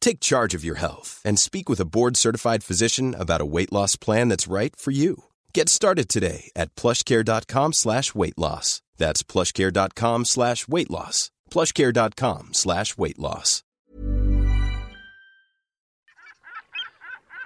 [0.00, 3.96] Take charge of your health and speak with a board-certified physician about a weight loss
[3.96, 5.24] plan that's right for you.
[5.54, 8.82] Get started today at plushcare.com slash weight loss.
[8.96, 11.30] That's plushcare.com slash weight loss.
[11.50, 13.62] plushcare.com slash weight loss.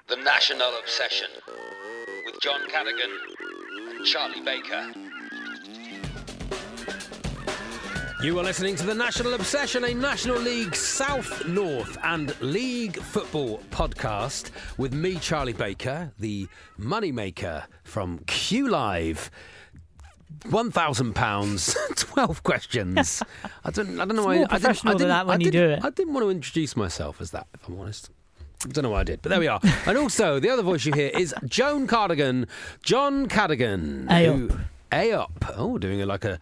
[0.06, 1.28] The National Obsession
[2.26, 3.10] with John Cadigan
[3.96, 4.92] and Charlie Baker.
[8.24, 13.60] You are listening to the National Obsession, a National League South, North, and League football
[13.70, 16.48] podcast with me, Charlie Baker, the
[16.80, 19.30] moneymaker from Q Live.
[20.48, 23.22] One thousand pounds, twelve questions.
[23.64, 24.00] I don't.
[24.00, 24.36] I don't know It's why.
[24.38, 25.84] more I didn't, I didn't, that when you do it.
[25.84, 28.08] I didn't want to introduce myself as that, if I'm honest.
[28.64, 29.60] I don't know why I did, but there we are.
[29.86, 32.46] and also, the other voice you hear is Joan Cardigan,
[32.82, 34.10] John Cardigan.
[34.10, 34.58] A who- up.
[34.92, 35.44] A up.
[35.58, 36.38] Oh, doing it like a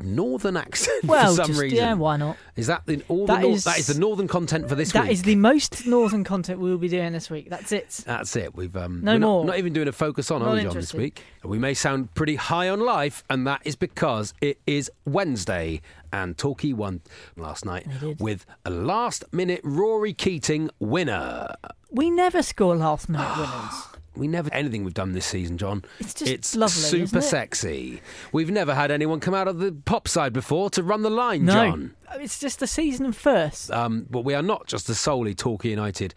[0.00, 1.78] northern accent Well, for some just, reason.
[1.78, 2.36] yeah, why not?
[2.56, 4.92] Is that the all That the nor- is- that is the northern content for this
[4.92, 5.12] That week?
[5.12, 7.50] is the most northern content we will be doing this week.
[7.50, 8.02] That's it.
[8.06, 8.54] That's it.
[8.54, 9.44] We've um, No we're not, more.
[9.46, 11.22] not even doing a focus on, Not are we, John, this week?
[11.44, 15.80] We may sound pretty high on life, and that is because it is Wednesday,
[16.12, 17.00] and Torquay won
[17.36, 17.86] last night
[18.18, 21.54] with a last-minute Rory Keating winner.
[21.90, 23.84] We never score last minute winners.
[24.18, 25.84] We never anything we've done this season, John.
[26.00, 27.22] It's just it's lovely, super it?
[27.22, 28.02] sexy.
[28.32, 31.44] We've never had anyone come out of the pop side before to run the line,
[31.44, 31.94] No, John.
[32.16, 33.70] it's just the season first.
[33.70, 36.14] Um, but we are not just a solely Torquay United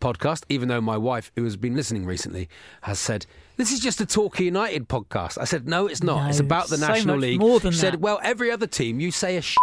[0.00, 2.48] podcast, even though my wife, who has been listening recently,
[2.82, 3.26] has said,
[3.56, 5.38] This is just a Torquay United podcast.
[5.38, 6.22] I said, No, it's not.
[6.22, 7.40] No, it's about the so National League.
[7.40, 8.00] more than she said.
[8.00, 9.56] Well, every other team, you say a sh.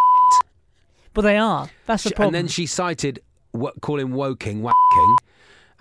[1.13, 1.69] But they are.
[1.85, 2.35] That's the problem.
[2.35, 5.16] and then she cited what, calling Woking whacking,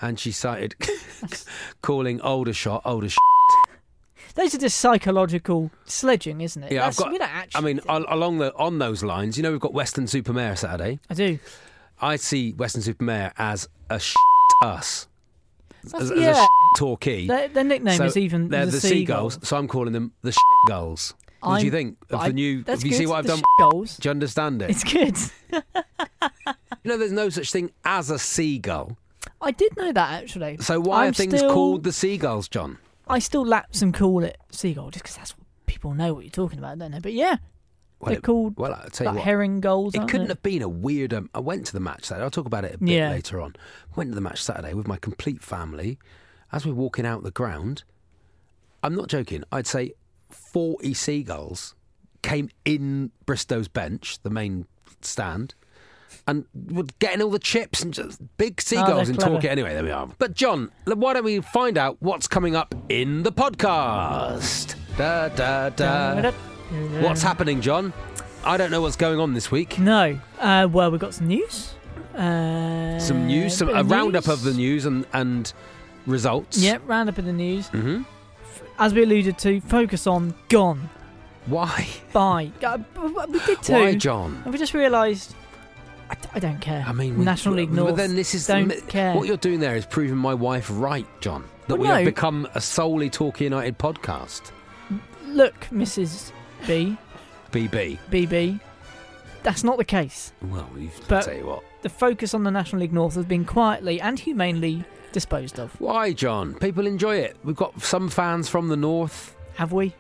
[0.05, 0.75] and she cited
[1.83, 3.17] calling older shot older sh.
[4.35, 6.73] Those are just psychological sledging, isn't it?
[6.73, 7.13] Yeah, That's- I've got.
[7.13, 7.59] We don't actually.
[7.59, 10.99] I mean, al- along the on those lines, you know, we've got Weston-super-Mare Saturday.
[11.09, 11.39] I do.
[12.01, 14.15] I see Weston-super-Mare as a sh
[14.65, 15.07] us.
[15.85, 16.31] That's- as, as yeah.
[16.43, 16.49] a sh-
[16.79, 17.27] Torquay.
[17.29, 19.39] Their, their nickname So is even they're the, seagulls.
[19.47, 21.15] so I'm calling them the sh- gulls.
[21.41, 22.63] What do you I'm- think of I- the new?
[22.65, 22.99] That's have you good.
[22.99, 23.43] see what I've the done?
[23.61, 23.97] Seagulls.
[23.99, 24.71] Do you understand it?
[24.71, 25.17] It's good.
[25.53, 28.97] you know, there's no such thing as a seagull.
[29.45, 30.57] I did know that actually.
[30.59, 32.79] So why I'm are things still- called the seagulls, John?
[33.07, 36.31] I still lapse and call it seagull just because that's what people know what you're
[36.31, 37.01] talking about, don't they?
[37.01, 37.37] But yeah,
[38.01, 39.25] Well, they're it- called Well, I'll tell you like what.
[39.25, 39.95] herring gulls.
[39.95, 40.31] It aren't couldn't they?
[40.33, 41.13] have been a weird.
[41.13, 42.25] Um, I went to the match Saturday.
[42.25, 43.11] I'll talk about it a bit Yeah.
[43.11, 43.55] later on.
[43.95, 45.99] Went to the match Saturday with my complete family.
[46.51, 47.85] As we're walking out the ground,
[48.83, 49.45] I'm not joking.
[49.53, 49.93] I'd say
[50.31, 51.75] 40 seagulls
[52.23, 54.67] came in Bristow's bench, the main
[55.03, 55.55] stand,
[56.27, 59.17] and were getting all the chips and just big seagulls Oh, in.
[59.19, 59.49] Torquay.
[59.49, 60.09] Anyway, there we are.
[60.19, 64.75] But John, why don't we find out what's coming up in the podcast?
[64.97, 66.31] Da da da.
[67.01, 67.93] What's happening, John?
[68.45, 69.79] I don't know what's going on this week.
[69.79, 70.19] No.
[70.39, 71.75] Uh, well, we've got some news.
[72.15, 74.33] Uh, Some news, some, a of roundup news.
[74.35, 75.53] of the news and, and
[76.07, 76.59] results.
[76.59, 77.67] Yep, roundup of the news.
[77.69, 78.03] hmm
[78.79, 80.89] As we alluded to, focus on gone
[81.47, 81.89] Why?
[82.13, 82.53] by.
[82.63, 82.79] Uh,
[83.29, 83.73] we did too.
[83.73, 84.41] Why, John?
[84.45, 85.35] And we just realised.
[86.11, 86.85] I, I don't care.
[86.87, 87.91] I mean, we- National League North.
[87.91, 89.15] but then this is don't care.
[89.15, 91.45] What you're doing there is proving my wife right, John.
[91.69, 94.51] That Well, we have become a solely Torquay United podcast.
[95.27, 96.31] Look, Mrs.
[96.67, 96.97] B,
[97.53, 97.99] BB.
[98.11, 98.61] BB,
[99.43, 100.33] that's not the case.
[100.43, 101.65] Well, you've, But- I'll tell you what.
[101.83, 105.73] the focus on the National League North has been quietly and humanely disposed of.
[105.81, 106.55] Why, John?
[106.55, 107.37] People enjoy it.
[107.45, 109.35] We've got some fans from the north.
[109.57, 109.95] Have we?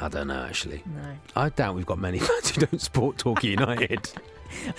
[0.00, 0.82] I don't know, actually.
[0.86, 1.16] No.
[1.36, 4.10] I doubt we've got many fans who don't support Torquay United.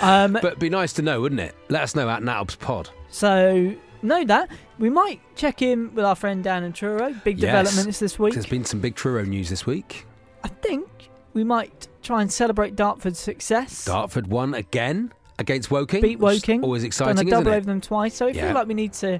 [0.01, 1.55] Um, but it'd be nice to know, wouldn't it?
[1.69, 2.89] Let us know at Natubs Pod.
[3.09, 3.73] so
[4.03, 7.13] know that we might check in with our friend Dan and Truro.
[7.23, 7.47] Big Yes.
[7.67, 8.33] developments this week.
[8.35, 10.05] There's been some big Truro news this week.
[10.43, 10.87] I think
[11.33, 13.85] we might try and celebrate Dartford's success.
[13.85, 16.01] Dartford won again against Woking.
[16.01, 16.63] Beat Woking.
[16.63, 17.15] Always exciting.
[17.15, 18.13] Done a double over them twice.
[18.15, 18.45] So I Yeah.
[18.47, 19.19] feel like we need to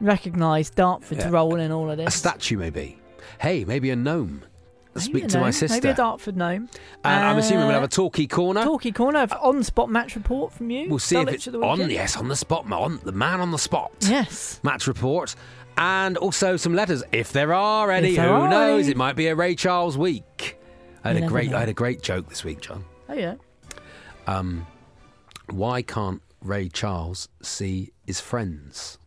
[0.00, 1.30] recognise Dartford's Yeah.
[1.30, 2.14] role in all of this.
[2.14, 2.98] A statue, maybe.
[3.38, 4.42] Hey, maybe a gnome.
[5.00, 5.76] Speak to my sister.
[5.76, 6.68] Maybe a Dartford gnome.
[7.04, 8.62] and I'm assuming we'll have Uh, a Torquay corner.
[8.62, 10.88] Talkie corner on spot match report from you.
[10.88, 11.88] We'll see if it's the on.
[11.90, 12.70] Yes, on the spot.
[12.70, 13.92] On the man on the spot.
[14.00, 14.60] Yes.
[14.62, 15.34] Match report.
[15.78, 18.16] And also some letters, if there are any.
[18.16, 18.84] There Who are knows?
[18.84, 18.92] any.
[18.92, 20.58] It might be a Ray Charles week.
[21.04, 21.56] I had You a great, know.
[21.58, 22.84] I had a great joke this week, John.
[23.08, 23.34] Oh yeah.
[24.26, 24.66] Um,
[25.50, 28.98] why can't Ray Charles see his friends?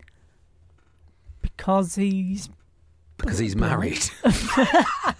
[1.41, 2.49] Because he's.
[3.17, 3.99] Because he's married.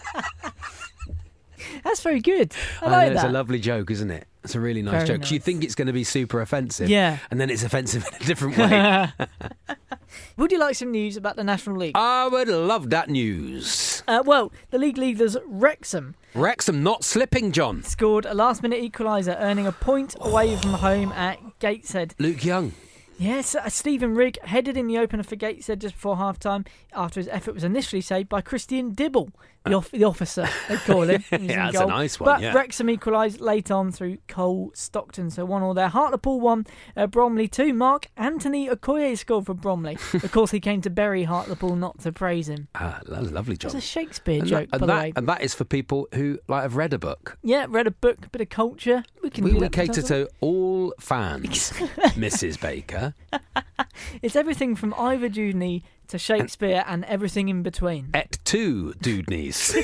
[1.84, 2.54] That's very good.
[2.82, 4.26] I, like know, it's a lovely joke, isn't it?
[4.44, 5.20] It's a really nice Very joke.
[5.22, 6.88] 'cause you think it's going to be super offensive.
[6.88, 7.18] Yeah.
[7.30, 9.08] And then it's offensive in a different way.
[10.36, 11.92] Would you like some news about the National League?
[11.94, 14.02] I would love that news.
[14.08, 17.82] Uh, well, the league leaders Wrexham Wrexham not slipping, John.
[17.84, 22.14] scored a last-minute equaliser, earning a point away from home at Gateshead.
[22.18, 22.72] Luke Young.
[23.18, 27.28] Yes, uh, Stephen Rigg headed in the opener for Gateshead just before half-time after his
[27.28, 29.30] effort was initially saved by Christian Dibble,
[29.64, 31.22] the, off- the officer, they call him.
[31.40, 32.54] Yeah, that's a nice one, But yeah.
[32.54, 35.88] Wrexham equalised late on through Cole Stockton, so one all there.
[35.88, 36.66] Hartlepool one,
[36.96, 37.72] uh, Bromley two.
[37.74, 39.94] Mark Anthony Okoye scored for Bromley.
[40.14, 42.68] of course, he came to bury Hartlepool, not to praise him.
[42.74, 43.68] Ah, that lovely, John.
[43.70, 45.12] It's a Shakespeare and joke, that, by and, the way.
[45.16, 47.38] and that is for people who like have read a book.
[47.42, 49.04] Yeah, read a book, bit of culture.
[49.22, 51.70] We can We, we cater to all fans,
[52.16, 52.60] Mrs.
[52.60, 53.14] Baker.
[54.22, 58.10] It's everything from Ivor Dewdney to Shakespeare and everything in between.
[58.14, 59.72] Et tu, Dewdneys.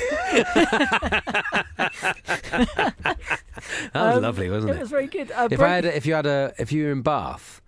[2.67, 2.95] that
[3.93, 4.79] was Um, lovely, wasn't It it?
[4.79, 5.31] was very good.
[5.31, 7.61] Uh, if I had, a, if you had a, if you were in Bath,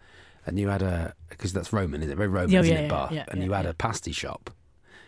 [0.46, 2.16] and you had a, because that's Roman, isn't it?
[2.16, 2.84] Very Roman, Yeah, isn't yeah, it?
[2.84, 2.88] yeah,
[3.24, 4.50] Bath, and you had a pasty shop.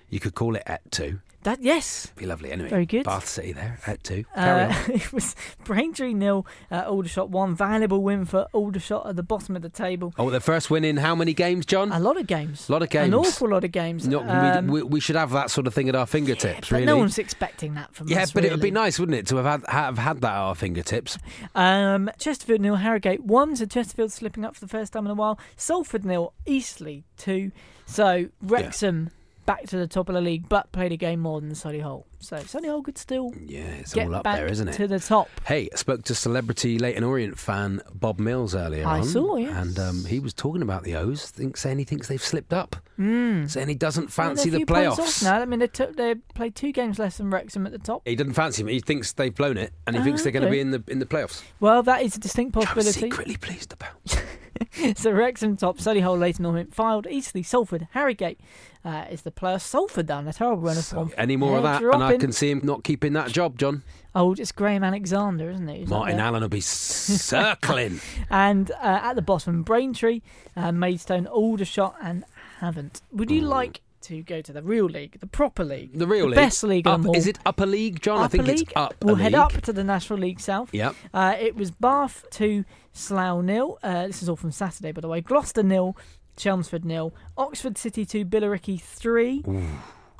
[0.10, 1.20] You could call it Et tu.
[1.44, 2.52] That yes, Be lovely.
[2.52, 3.06] Anyway, Very good.
[3.06, 4.24] Bath City there, tu.
[4.36, 4.76] Carry uh, on.
[4.92, 7.56] it was Braintree nil, uh, Aldershot one.
[7.56, 10.14] Valuable win for Aldershot at the bottom of the table.
[10.18, 11.92] Oh, the first win in how many games, John?
[11.92, 12.70] A lot of games.
[12.70, 13.08] A lot of games.
[13.08, 14.08] An awful lot of games.
[14.08, 16.76] Not- Um, we, we, we should have that sort of thing at our fingertips, but
[16.76, 16.86] really.
[16.86, 18.30] no one's expecting that from yeah, us.
[18.30, 20.38] Yeah, but it would be nice, wouldn't it, to have had, have had that at
[20.38, 21.18] our fingertips?
[21.56, 23.56] Um, Chesterfield nil, Harrogate one.
[23.56, 25.40] So Chesterfield slipping up for the first time in a while.
[25.56, 27.52] Salford nil, Eastleigh two.
[27.86, 29.10] So Wrexham
[29.46, 32.06] back to the top of the league, but played a game more than Sonny Solihull.
[32.20, 34.74] So Sonny Solihull could still Yeah, it's get all up back there, isn't it?
[34.74, 35.28] to the top.
[35.46, 39.04] Hey, I spoke to celebrity Leyton Orient fan Bob Mills earlier I on.
[39.06, 39.56] saw, yes.
[39.58, 42.76] And um, he was talking about the O's, think, saying he thinks they've slipped up.
[43.00, 43.50] Mm.
[43.50, 45.24] Saying he doesn't fancy the few points off playoffs.
[45.24, 48.04] Now, I mean, they took they played two games less than Wrexham at the top.
[48.06, 48.68] He doesn't fancy them.
[48.70, 50.84] He thinks they've blown it, and he Ah, thinks they're going to be in the
[50.88, 51.42] in the playoffs.
[51.60, 53.00] Well, that is a distinct Which I'm possibility.
[53.10, 53.92] secretly pleased about.
[54.96, 58.40] so Wrexham top, Solihull, Leyton Orient, Fylde, Eastleigh, Salford, Harrogate
[58.84, 59.60] uh, is the player.
[59.60, 61.12] Salford done a terrible run of form.
[61.18, 63.84] any more of that, and I can see him not keeping that job, John.
[64.14, 65.88] Oh, it's Graham Alexander, isn't it?
[65.88, 66.20] Martin?
[66.20, 68.02] Allen will be circling.
[68.30, 70.22] And uh, at the bottom, Braintree,
[70.56, 72.24] uh, Maidstone, Aldershot, and
[72.60, 73.02] Havant.
[73.12, 76.30] Would you like to go to the real league, the proper league, The real the
[76.32, 76.36] league.
[76.36, 77.16] best league Up-?
[77.16, 78.20] Is it Upper League, John?
[78.22, 78.62] I think league?
[78.62, 78.96] it's up.
[79.04, 79.42] We'll head league.
[79.42, 80.74] up to the National League South.
[80.74, 80.96] Yep.
[81.14, 83.78] Uh, it was Bath 2, Slough nil.
[83.84, 85.22] Uh, this is all from Saturday, by the way.
[85.22, 85.96] Gloucester nil,
[86.38, 87.14] Chelmsford nil.
[87.38, 89.44] Oxford City 2, Billericay 3.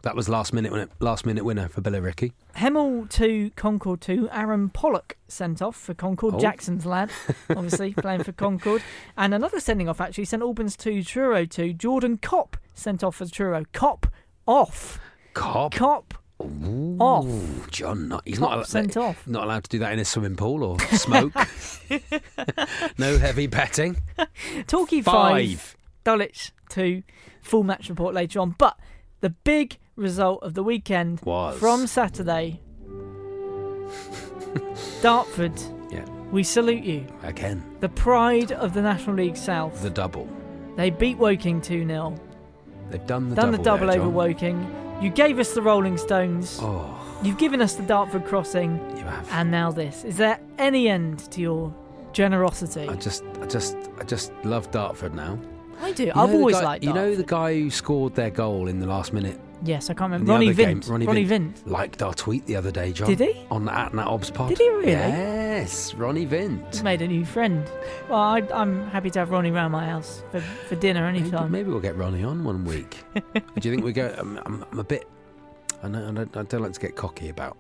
[0.04, 2.32] That was last minute winner, last minute winner for Billericay.
[2.56, 4.30] Hemel 2, Concord 2.
[4.32, 6.36] Aaron Pollock sent off for Concord.
[6.36, 6.40] Oh.
[6.40, 7.12] Jackson's lad,
[7.52, 8.82] obviously, playing for Concord.
[9.16, 11.74] And another sending off, actually, St Albans 2, Truro 2.
[11.74, 13.64] Jordan Kopp sent off for Truro.
[13.74, 14.08] Cop
[14.48, 15.00] off.
[15.34, 15.74] Cop.
[15.74, 17.70] Kopp Ooh, off.
[17.72, 19.26] John, not, he's not sent off.
[19.28, 21.32] not allowed to do that in a swimming pool or smoke.
[22.98, 23.98] no heavy betting.
[24.68, 25.14] Talkie 5.
[25.14, 25.76] Five.
[26.04, 27.04] Dulwich 2.
[27.44, 28.56] Full match report later on.
[28.58, 28.78] But
[29.20, 31.60] the big result of the weekend Was.
[31.60, 32.60] from Saturday
[35.02, 35.60] Dartford,
[35.92, 37.06] Yeah, we salute you.
[37.24, 39.82] again The pride of the National League South.
[39.82, 40.28] the double.
[40.76, 42.16] They beat Woking 2 0.
[42.92, 43.58] They've done the Done double.
[43.58, 44.14] the double there, over John.
[44.14, 44.76] Woking.
[45.02, 46.60] You gave us the Rolling Stones.
[46.62, 48.74] Oh, You've given us the Dartford Crossing.
[48.98, 49.28] you have.
[49.32, 50.04] And now this.
[50.04, 51.74] Is there any end to your
[52.14, 52.88] generosity?
[52.90, 55.40] I just, I just, I just love Dartford now.
[55.82, 56.06] I do.
[56.06, 57.28] You I've know the always guy- liked You know the Dartford.
[57.28, 59.40] guy who scored their goal in the last minute.
[59.64, 60.32] Yes, I can't remember.
[60.32, 60.68] Ronnie other game?
[60.82, 60.88] Vint.
[60.88, 61.58] Ronnie, Ronnie Vint.
[61.60, 61.68] Vint.
[61.68, 63.08] Liked our tweet the other day, John.
[63.08, 63.46] Did he?
[63.52, 64.50] On the at Nat Obs pod.
[64.50, 64.92] Did he really?
[64.92, 66.66] Yes, Ronnie Vint.
[66.72, 67.70] He's made a new friend.
[68.10, 71.52] Well, I, I'm happy to have Ronnie round my house for, for dinner Maybe, anytime.
[71.52, 72.98] maybe we'll get Ronnie on one week.
[73.14, 73.22] Do
[73.62, 74.14] you think we go?
[74.18, 75.08] I'm, I'm, I'm a bit.
[75.84, 77.58] I, know, I, don't, I don't like to get cocky about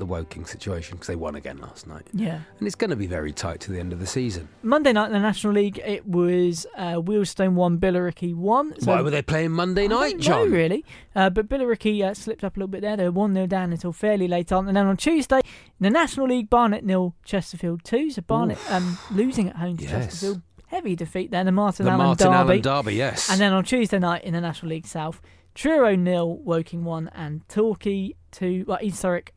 [0.00, 2.40] the Woking situation because they won again last night, Yeah.
[2.58, 4.48] and it's going to be very tight to the end of the season.
[4.62, 8.80] Monday night in the National League, it was uh, Wealdstone 1, Billericay 1.
[8.80, 10.50] So Why were they playing Monday night, John?
[10.50, 10.84] know, really.
[11.14, 12.96] Uh, but Billericay uh, slipped up a little bit there.
[12.96, 14.66] They were 1 0 down until fairly late on.
[14.66, 18.10] And then on Tuesday, in the National League, Barnet nil, Chesterfield 2.
[18.10, 19.90] So Barnet um, losing at home to Yes.
[19.92, 20.42] Chesterfield.
[20.66, 21.42] Heavy defeat there.
[21.44, 22.36] The Martin The Allen Martin Derby.
[22.38, 23.28] Allen Derby, yes.
[23.30, 25.20] And then on Tuesday night in the National League South,
[25.52, 28.66] Truro nil, Woking 1, and Torquay 2.
[28.68, 29.30] Well, East Thurrock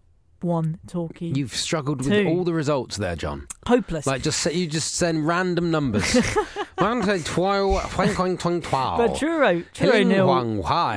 [0.44, 1.28] 1, Torquay.
[1.28, 3.48] You've struggled with all the results there, John.
[3.68, 4.06] Hopeless.
[4.06, 6.16] Like just say, you just send random numbers.
[6.78, 7.24] One, two,
[9.08, 10.28] but Truro, Truro nil.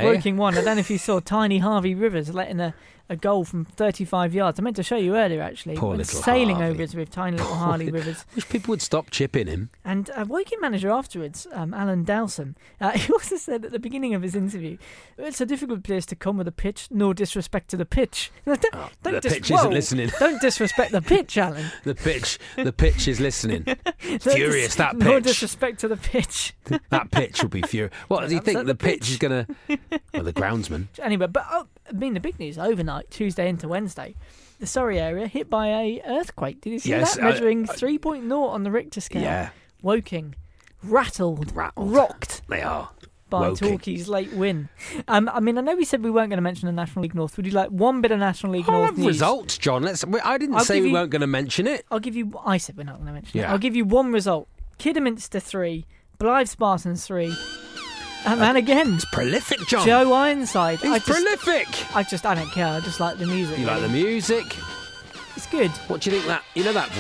[0.05, 0.55] Woking 1.
[0.55, 2.75] I don't know if you saw Tiny Harvey Rivers letting a,
[3.09, 4.59] a goal from 35 yards.
[4.59, 5.77] I meant to show you earlier, actually.
[5.77, 6.75] Poor little Sailing Harvey.
[6.75, 8.25] overs with tiny little Harley Rivers.
[8.35, 9.71] Wish people would stop chipping him.
[9.85, 14.15] And uh, Woking manager afterwards, um, Alan Dowson, uh, he also said at the beginning
[14.15, 14.77] of his interview,
[15.19, 18.31] it's a difficult place to come with a pitch, no disrespect to the pitch.
[18.45, 20.11] don't, Oh, don't the dis- pitch isn't listening.
[20.19, 21.67] Don't disrespect the pitch, Alan.
[21.85, 23.65] The pitch, the pitch is listening.
[24.01, 25.05] Furious, dis- that pitch.
[25.05, 26.55] No disrespect to the pitch.
[26.91, 27.95] that pitch will be furious.
[28.09, 28.59] What does he think?
[28.59, 29.11] the The pitch, pitch.
[29.11, 29.79] is going to.
[30.13, 30.87] Well, the groundsman.
[31.01, 34.15] Anyway, but oh, I mean the big news overnight, Tuesday into Wednesday,
[34.61, 36.61] the Surrey area hit by a earthquake.
[36.61, 37.23] Did you see Yes, that?
[37.25, 39.23] I- Measuring I- 3.0 on the Richter scale.
[39.23, 39.51] Yeah,
[39.83, 40.35] Woking,
[40.83, 41.93] rattled, Rattled.
[41.93, 42.91] rocked they are.
[43.29, 43.69] by Woking.
[43.71, 44.69] Torquay's late win.
[45.09, 47.15] Um, I mean, I know we said we weren't going to mention the National League
[47.15, 47.37] North.
[47.37, 49.07] Would you like one bit of National League I North have news?
[49.09, 49.83] results, John.
[49.83, 50.05] Let's.
[50.07, 51.85] we- I didn't I'll say give we you- weren't going to mention it.
[51.91, 52.33] I'll give you.
[52.45, 53.43] I said we're not going to mention it.
[53.43, 53.51] Yeah.
[53.53, 54.49] I'll give you one result.
[54.79, 55.87] Kidderminster three,
[56.21, 57.35] Blyth Spartans three,
[58.27, 59.87] and, and again It's prolific, John.
[59.87, 60.81] Joe Ironside.
[60.85, 61.97] I He's just, prolific.
[61.97, 62.67] I just, I don't care.
[62.67, 63.59] I just like the music.
[63.59, 64.45] You like the music?
[65.37, 65.71] It's good.
[65.89, 66.43] What do you think that?
[66.55, 66.91] You know that?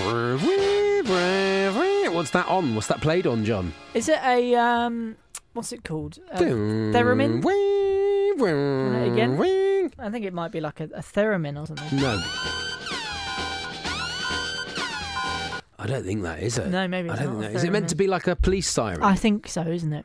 [2.12, 2.74] What's that on?
[2.74, 3.72] What's that played on, John?
[3.94, 5.16] Is it a um?
[5.52, 6.18] What's it called?
[6.30, 7.42] Uh, theremin?
[9.12, 9.90] again?
[9.98, 11.98] I think it might be like a, a theremin or something.
[11.98, 12.22] No.
[15.78, 16.68] I don't think that is it.
[16.68, 17.64] No, maybe I don't not think that is.
[17.64, 19.02] It meant to be like a police siren?
[19.02, 20.04] I think so, isn't it?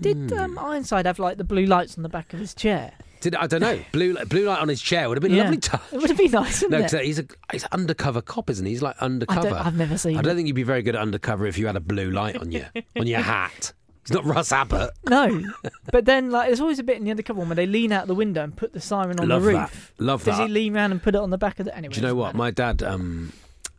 [0.00, 0.38] Did Hmm.
[0.38, 2.92] um, Ironside have like the blue lights on the back of his chair?
[3.20, 3.78] Did I don't know.
[3.92, 5.42] Blue light- blue light on his chair would have been a Yeah.
[5.44, 5.80] lovely touch.
[5.92, 7.04] It would have been nice, wouldn't No, it?
[7.04, 8.72] he's a he's undercover cop, isn't he?
[8.72, 9.54] He's like undercover.
[9.54, 10.16] I've never seen.
[10.18, 12.36] I don't think you'd be very good at undercover if you had a blue light
[12.36, 12.64] on your
[12.96, 13.72] on your hat.
[14.04, 14.90] He's not Russ Abbott.
[15.08, 15.44] No,
[15.92, 18.08] but then like there's always a bit in the undercover one where they lean out
[18.08, 19.60] the window and put the siren on Love the that.
[19.70, 19.92] roof.
[19.98, 20.30] Love that.
[20.32, 20.46] Does that.
[20.48, 21.76] he lean round and put it on the back of the?
[21.76, 22.34] Anyway, Do you know what?
[22.34, 23.32] My dad, um,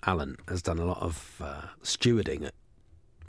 [0.05, 2.53] Alan, has done a lot of uh, stewarding at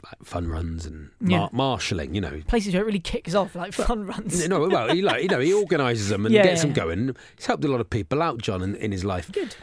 [0.05, 1.47] like fun runs and mar- Yeah.
[1.51, 2.13] marshalling.
[2.15, 4.47] You know, places where it really kicks off, like fun runs.
[4.47, 7.15] no, well, he like you know he organises them and Yeah, gets yeah, them going.
[7.37, 9.31] He's helped a lot of people out, John, in, in his life.
[9.31, 9.55] Good.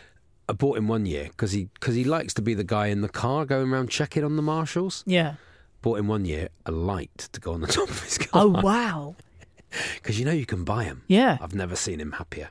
[0.49, 3.01] I bought him one year because he because he likes to be the guy in
[3.01, 5.05] the car going around checking on the marshals.
[5.07, 5.35] Yeah.
[5.81, 8.43] Bought him one year a light to go on the top of his car.
[8.45, 9.17] Oh wow.
[9.95, 11.01] Because you know you can buy them.
[11.09, 11.39] Yeah.
[11.41, 12.51] I've never seen him happier.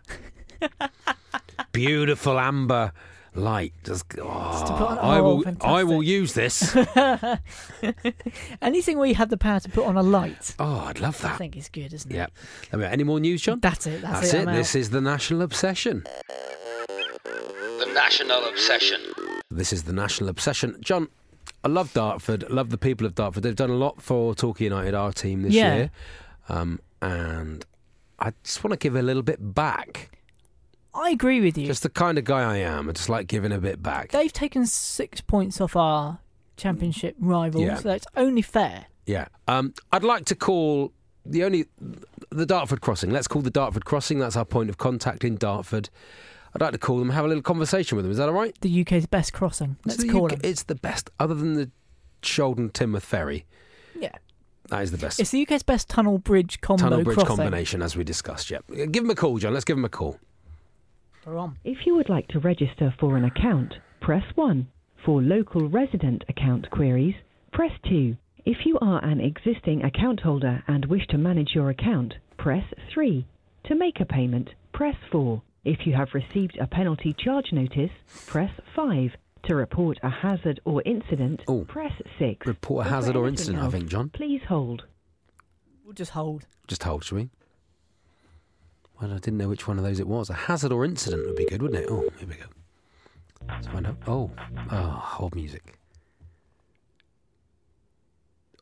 [1.71, 2.91] Beautiful amber
[3.35, 3.73] light.
[3.83, 5.43] Just, oh, to put on- I will.
[5.61, 6.75] I will use this.
[8.61, 11.33] Anything where you had the power to put on a light, Oh, I'd love that.
[11.33, 12.15] I think it's good, isn't it?
[12.15, 12.27] Yeah.
[12.73, 13.59] I Any more news, John?
[13.59, 14.01] That's it.
[14.01, 14.47] That's, That's it.
[14.47, 14.53] it.
[14.53, 16.03] This is the national obsession.
[16.87, 19.01] The National Obsession.
[19.49, 20.77] This is the national obsession.
[20.81, 21.09] John,
[21.63, 22.49] I love Dartford.
[22.49, 23.43] Love the people of Dartford.
[23.43, 25.75] They've done a lot for Torquay United, our team this Yeah.
[25.75, 25.91] year.
[26.47, 27.65] Um, and
[28.19, 30.17] I just want to give a little bit back.
[30.93, 31.67] I agree with you.
[31.67, 32.89] Just the kind of guy I am.
[32.89, 34.11] I just like giving a bit back.
[34.11, 36.19] They've taken six points off our
[36.57, 37.63] championship rivals.
[37.63, 37.77] Yeah.
[37.77, 38.87] So it's only fair.
[39.05, 39.27] Yeah.
[39.47, 40.91] Um, I'd like to call
[41.25, 41.65] the only
[42.29, 43.09] the Dartford Crossing.
[43.11, 44.19] Let's call the Dartford Crossing.
[44.19, 45.89] That's our point of contact in Dartford.
[46.53, 48.11] I'd like to call them, have a little conversation with them.
[48.11, 48.53] Is that all right?
[48.59, 49.77] The UK's best crossing.
[49.85, 50.39] Let's call UK them.
[50.43, 51.71] It's the best, other than the
[52.21, 53.45] Shaldon Teignmouth ferry.
[53.97, 54.11] Yeah.
[54.67, 57.37] That is the best It's the UK's best tunnel bridge combo tunnel bridge crossing.
[57.37, 58.49] combination, as we discussed.
[58.51, 58.65] Yep.
[58.91, 59.53] Give them a call, John.
[59.53, 60.19] Let's give them a call.
[61.25, 61.57] We're on.
[61.63, 64.67] If you would like to register for an account, press 1.
[65.05, 67.15] For local resident account queries,
[67.51, 68.15] press 2.
[68.45, 73.25] If you are an existing account holder and wish to manage your account, press 3.
[73.65, 75.41] To make a payment, press 4.
[75.63, 77.91] If you have received a penalty charge notice,
[78.25, 79.11] press 5.
[79.43, 81.65] To report a hazard or incident, Oh.
[81.65, 82.45] press 6.
[82.47, 84.09] Report a hazard or anything incident, I think, John.
[84.09, 84.85] Please hold.
[85.83, 86.45] We'll just hold.
[86.67, 87.29] Just hold, shall we?
[89.01, 90.29] Well, I didn't know which one of those it was.
[90.29, 91.89] A hazard or incident would be good, wouldn't it?
[91.89, 92.45] Oh, here we go.
[93.49, 93.97] Let's find out.
[94.05, 94.29] Oh,
[94.71, 95.79] oh, hold music.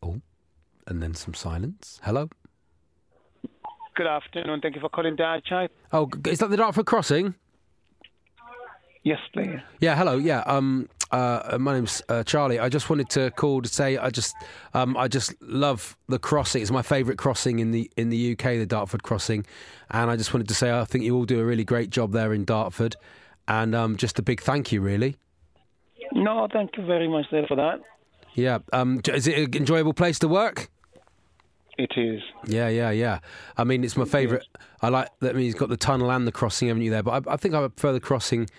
[0.02, 0.22] Oh,
[0.88, 2.00] and then some silence.
[2.04, 2.30] Hello.
[3.96, 4.62] Good afternoon.
[4.62, 5.72] Thank you for calling the Archive.
[5.92, 7.36] Oh, is that the Dartford Crossing?
[9.04, 9.60] Yes, please.
[9.82, 10.16] Yeah, hello.
[10.16, 12.60] Yeah, um, uh, my name's uh, Charlie.
[12.60, 14.36] I just wanted to call to say I just,
[14.74, 16.62] um, I just love the crossing.
[16.62, 19.46] It's my favourite crossing in the in the UK, the Dartford crossing,
[19.90, 22.12] and I just wanted to say I think you all do a really great job
[22.12, 22.96] there in Dartford,
[23.48, 25.18] and um, just a big thank you, really.
[26.12, 27.82] No, thank you very much there for that.
[28.34, 30.70] Yeah, um, is it an enjoyable place to work?
[31.78, 32.22] It is.
[32.46, 33.20] Yeah, yeah, yeah.
[33.58, 34.44] I mean, it's my favourite.
[34.82, 35.30] I like that.
[35.30, 36.92] I mean, you've got the tunnel and the crossing, haven't you?
[36.92, 38.50] There, but I, I think I prefer the crossing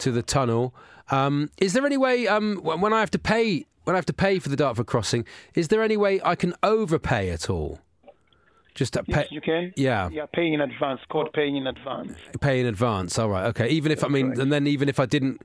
[0.00, 0.74] to the tunnel.
[1.10, 4.12] Um, is there any way um, when I have to pay when I have to
[4.12, 5.24] pay for the Dartford crossing?
[5.54, 7.78] Is there any way I can overpay at all?
[8.74, 9.72] Just to pay, Yes, you can.
[9.76, 11.00] yeah, Yeah, paying in advance.
[11.08, 12.12] Called paying in advance.
[12.40, 13.18] pay in advance.
[13.18, 13.68] All right, okay.
[13.68, 15.40] Even if I mean, and then even if I didn't,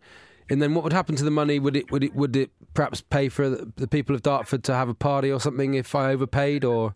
[0.50, 1.58] and then what would happen to the money?
[1.60, 4.90] Would it would it would it perhaps pay for the people of Dartford to have
[4.90, 6.94] a party or something if I overpaid or?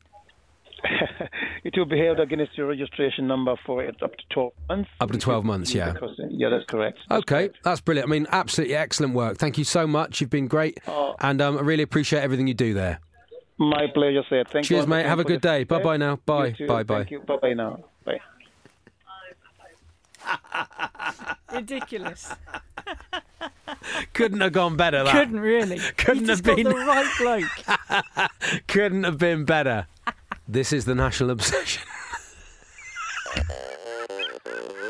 [1.65, 4.89] It will be held against your registration number for it up to 12 months.
[5.01, 5.93] Up to 12 months, yeah.
[5.93, 6.99] Because- Yeah, that's correct.
[7.09, 7.57] That's Okay, correct.
[7.63, 8.07] that's brilliant.
[8.07, 9.37] I mean, absolutely excellent work.
[9.39, 10.21] Thank you so much.
[10.21, 11.15] You've been great, Oh.
[11.19, 12.99] and um, I really appreciate everything you do there.
[13.57, 14.43] My pleasure, sir.
[14.43, 14.75] Thank you.
[14.75, 15.05] Cheers, once mate.
[15.07, 15.63] Have a good day.
[15.63, 16.17] Bye bye now.
[16.25, 16.55] Bye.
[16.67, 16.97] Bye bye.
[16.97, 17.19] Thank you.
[17.21, 17.83] Bye bye now.
[18.03, 18.19] Bye.
[21.53, 22.33] Ridiculous.
[24.13, 25.03] Couldn't have gone better.
[25.03, 25.79] That Couldn't really.
[25.97, 26.67] Couldn't you just have got been.
[26.69, 28.27] the right bloke.
[28.67, 29.87] couldn't have been better.
[30.47, 31.81] This is the national obsession.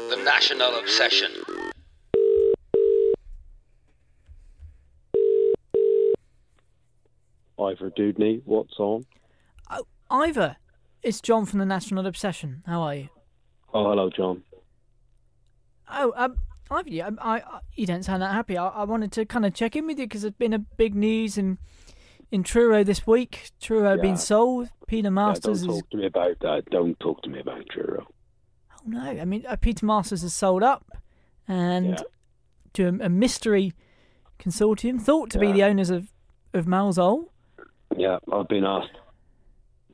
[0.09, 1.31] The National Obsession.
[7.57, 9.05] Ivor Dewdney, what's on?
[10.11, 10.57] Ivor,
[11.01, 12.61] it's John from the National Obsession.
[12.67, 13.09] How are you?
[13.73, 14.43] Oh, hello, John.
[15.89, 16.35] Oh, um,
[16.69, 18.57] Ivor, yeah, um, I, I, you don't sound that happy.
[18.57, 20.95] I, I wanted to kind of check in with you because there's been a big
[20.95, 21.57] news in
[22.31, 23.51] in Truro this week.
[23.59, 24.01] Truro Yeah.
[24.01, 24.69] being sold.
[24.87, 25.81] Peter Yeah, Masters don't is.
[25.81, 26.65] talk to me about that.
[26.71, 28.07] Don't talk to me about Truro.
[28.73, 28.99] Oh no!
[29.01, 30.85] I mean, uh, Peter Masters is sold up,
[31.47, 32.03] and Yeah.
[32.73, 33.73] to a, a mystery
[34.39, 36.11] consortium thought to be the owners of
[36.53, 37.29] of Mousehole.
[37.97, 38.97] Yeah, I've been asked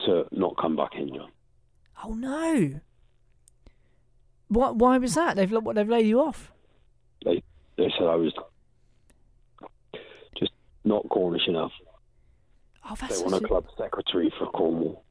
[0.06, 1.32] to not come back in, John.
[2.04, 2.80] Oh no!
[4.48, 4.76] What?
[4.76, 5.36] Why was that?
[5.36, 5.76] They've what?
[5.76, 6.52] They've laid you off.
[7.24, 7.44] They
[7.78, 8.34] they said I was
[10.38, 10.52] just
[10.84, 11.72] not Cornish enough.
[12.92, 15.04] Oh, They want a club secretary for Cornwall,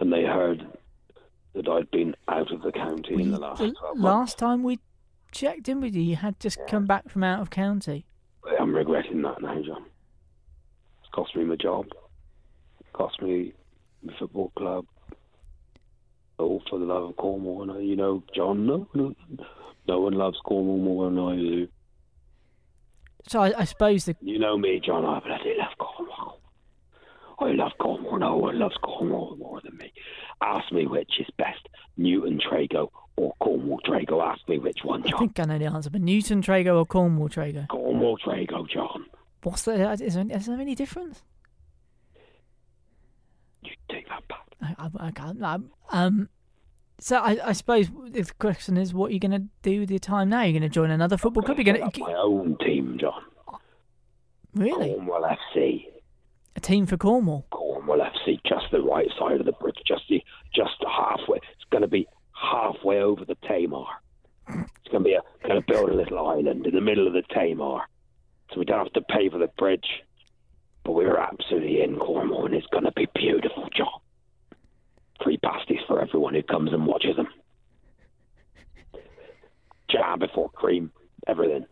[0.00, 0.66] and they heard
[1.54, 4.04] that I'd been out of the county Well, in the last the twelve months.
[4.32, 4.78] last time we
[5.32, 8.06] checked in with you, you had just come back from out of county.
[8.58, 9.84] I'm regretting that now, John.
[11.02, 11.86] It's cost me my job.
[12.92, 13.52] Cost me
[14.02, 14.86] my football club.
[16.38, 17.70] All for the love of Cornwall.
[17.70, 19.14] And, you know, John, no, no,
[19.86, 21.68] no one loves Cornwall more than I do.
[23.28, 25.89] So I, I suppose the You know me, John, I bloody love Cornwall.
[27.40, 28.18] I love Cornwall.
[28.18, 29.92] No one loves Cornwall more than me.
[30.42, 34.22] Ask me which is best, Newton Trago or Cornwall Trago.
[34.22, 35.18] Ask me which one, I John.
[35.20, 37.66] think I know the answer, but Newton Trago or Cornwall Trago?
[37.68, 39.06] Cornwall Trago, John.
[39.42, 39.72] What's the?
[40.02, 41.22] Is there, is there any difference?
[43.62, 44.46] You take that back.
[44.62, 45.42] I, I, I can't.
[45.42, 45.58] I,
[45.90, 46.28] um.
[47.02, 49.98] So I, I suppose the question is, what are you going to do with your
[49.98, 50.42] time now?
[50.42, 51.56] You're going to join another football club?
[51.58, 53.22] You're going to my own team, John.
[54.54, 55.22] really Cornwall
[55.56, 55.86] FC.
[56.60, 57.46] A team for Cornwall?
[57.50, 60.22] Cornwall FC, just the right side of the bridge, just the,
[60.54, 61.38] just halfway.
[61.38, 63.86] It's going to be halfway over the Tamar.
[64.48, 67.14] It's going to be a, going to build a little island in the middle of
[67.14, 67.82] the Tamar,
[68.52, 69.86] so we don't have to pay for the bridge.
[70.84, 74.00] But we're absolutely in Cornwall, and it's going to be beautiful, John.
[75.22, 77.28] Free pasties for everyone who comes and watches them.
[79.90, 80.92] Jam before cream,
[81.26, 81.66] everything.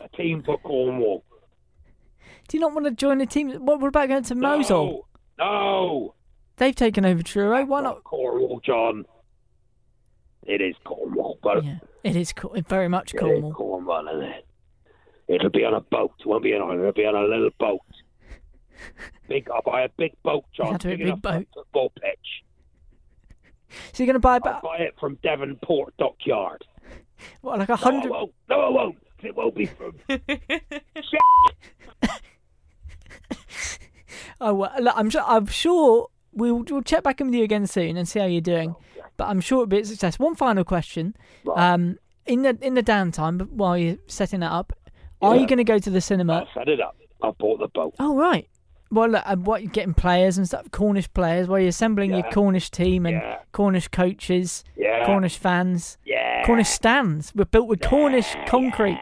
[0.00, 1.24] A team for Cornwall.
[2.48, 3.50] Do you not want to join a team?
[3.52, 5.04] What, what about going to Mousehole?
[5.38, 6.14] No, no.
[6.56, 7.64] They've taken over Truro.
[7.66, 8.04] Why not?
[8.04, 9.04] Cornwall, John.
[10.44, 13.52] It is Cornwall, but Yeah, it is co- very much it is Cornwall.
[13.52, 14.46] Cornwall, isn't it?
[15.28, 16.12] It'll be on a boat.
[16.20, 16.78] It won't be on.
[16.78, 17.80] It'll be on a little boat.
[19.28, 19.48] Big.
[19.50, 20.78] I'll buy a big boat, John.
[20.78, 21.48] To a big boat.
[21.52, 22.44] Football pitch.
[23.92, 26.64] So you're going to buy I'll buy it from Devonport Dockyard.
[27.40, 28.10] what, like a No, I hundred?
[28.10, 28.32] won't.
[28.48, 28.96] No, I won't.
[29.24, 29.96] It won't be from.
[34.40, 35.22] Oh, well, look, I'm sure.
[35.26, 38.40] I'm sure we'll we'll check back in with you again soon and see how you're
[38.42, 38.74] doing.
[39.16, 40.18] But I'm sure it'll be a success.
[40.18, 41.16] One final question.
[41.44, 41.72] Right.
[41.72, 44.74] Um, in the in the downtime, while you're setting that up,
[45.22, 46.40] are you going to go to the cinema?
[46.40, 46.96] I'll set it up.
[47.22, 47.94] I bought the boat.
[47.98, 48.46] Oh right.
[48.90, 52.20] Well, look, uh, what you're getting players and stuff, Cornish players, while you're assembling your
[52.20, 52.30] Yeah.
[52.30, 53.38] Cornish team and Yeah.
[53.52, 55.06] Cornish coaches, Yeah.
[55.06, 56.44] Cornish fans, Yeah.
[56.44, 57.32] Cornish stands.
[57.34, 59.00] We're built with Cornish concrete.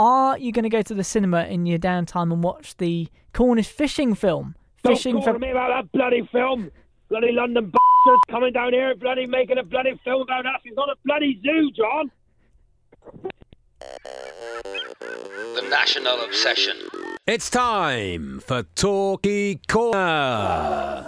[0.00, 3.68] Are you going to go to the cinema in your downtime and watch the Cornish
[3.68, 5.32] fishing film Don't fishing call for.
[5.34, 6.70] to me about that bloody film.
[7.10, 10.62] Bloody London bastards coming down here, and bloody making a bloody film about us.
[10.64, 12.10] It's not a bloody zoo, John.
[15.54, 16.78] The National Obsession.
[17.26, 21.06] It's time for Talkie Corner.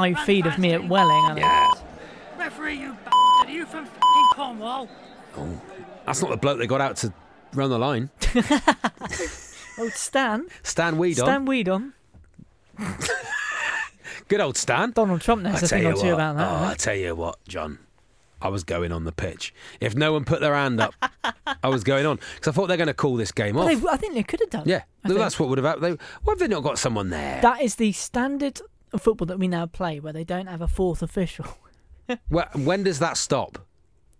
[0.00, 0.16] Rubbish.
[0.16, 1.24] This is a live Run feed of me at Welling.
[1.24, 1.36] I.
[1.38, 1.70] Yeah.
[2.38, 3.48] Referee, you bastard.
[3.48, 4.88] Are you from f***ing Cornwall?
[5.36, 5.60] Oh,
[6.06, 7.12] that's not the bloke they got out to
[7.54, 8.10] run the line.
[9.82, 10.46] Oh, Stan.
[10.62, 11.24] Stan Weedon.
[11.24, 11.94] Stan Weedon.
[14.28, 14.90] Good old Stan.
[14.90, 16.14] Donald Trump knows I a tell thing you or two what.
[16.14, 16.48] about that.
[16.50, 17.78] oh, I I tell you what, John.
[18.42, 19.52] I was going on the pitch.
[19.80, 20.94] If no one put their hand up,
[21.62, 23.68] I was going on because I thought they're going to call this game off.
[23.68, 24.62] they- I think they could have done.
[24.66, 25.18] yeah, I no, think.
[25.20, 25.84] that's what would have happened.
[25.98, 27.40] They, why have they not got someone there?
[27.42, 28.60] That is the standard
[28.92, 31.46] of football that we now play, where they don't have a fourth official.
[32.28, 33.56] Well, when does that stop?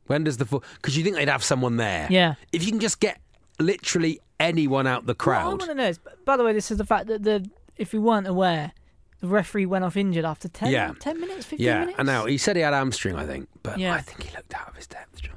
[0.07, 2.07] When does the because you think they'd have someone there?
[2.09, 2.37] Yeah.
[2.53, 3.21] If you can just get
[3.59, 5.39] literally anyone out the crowd.
[5.45, 7.51] What I want to know is, by the way, this is the fact that the
[7.77, 8.71] if you weren't aware,
[9.19, 10.93] the referee went off injured after 10, Yeah.
[11.01, 11.99] 10 minutes, 15 yeah, minutes.
[11.99, 13.95] and now he said he had hamstring, I think, but Yeah.
[13.95, 15.35] I think he looked out of his depth, John.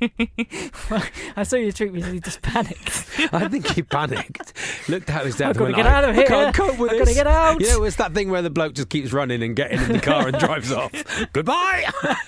[1.36, 3.06] I saw your tweet because he just panicked.
[3.32, 4.51] I think he panicked,
[4.88, 5.50] looked of his depth.
[5.50, 6.26] I've gotta went get like, out of I here.
[6.26, 7.08] can't cope with I've this.
[7.08, 7.60] gotta get out.
[7.60, 10.00] You know, it's that thing where the bloke just keeps running and getting in the
[10.00, 10.92] car and drives off.
[11.32, 11.84] Goodbye.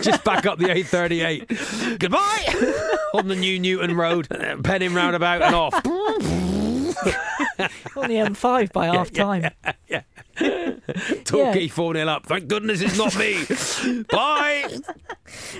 [0.00, 1.98] just back up the A38.
[1.98, 2.94] Goodbye.
[3.14, 4.28] On the new Newton Road,
[4.64, 5.74] Penn Inn roundabout and off.
[7.96, 9.50] on the M5 by half time.
[11.24, 12.26] Torquay 4 0 up.
[12.26, 14.02] Thank goodness it's not me.
[14.10, 14.78] Bye.